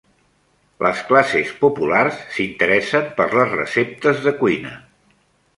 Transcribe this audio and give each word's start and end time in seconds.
Les 0.85 1.01
classes 1.09 1.51
populars 1.59 2.17
s'interessen 2.37 3.07
per 3.21 3.29
les 3.37 3.55
receptes 3.63 4.27
de 4.29 4.35
cuina. 4.41 4.77